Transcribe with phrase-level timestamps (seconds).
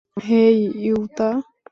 [0.25, 1.29] হেই, Yuta!